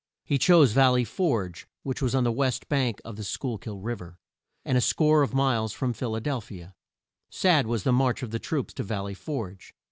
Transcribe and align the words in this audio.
He 0.23 0.39
chose 0.39 0.71
Val 0.71 0.93
ley 0.93 1.03
Forge, 1.03 1.67
which 1.83 2.01
was 2.01 2.15
on 2.15 2.23
the 2.23 2.31
west 2.31 2.67
bank 2.67 3.01
of 3.05 3.17
the 3.17 3.21
Schuyl 3.23 3.29
(school) 3.51 3.57
kill 3.59 3.77
Riv 3.77 4.01
er, 4.01 4.19
and 4.65 4.75
a 4.75 4.81
score 4.81 5.21
of 5.21 5.35
miles 5.35 5.73
from 5.73 5.93
Phil 5.93 6.15
a 6.15 6.19
del 6.21 6.41
phi 6.41 6.55
a. 6.57 6.73
Sad 7.29 7.67
was 7.67 7.83
the 7.83 7.93
march 7.93 8.23
of 8.23 8.31
the 8.31 8.39
troops 8.39 8.73
to 8.73 8.83
Val 8.83 9.03
ley 9.03 9.13
Forge. 9.13 9.75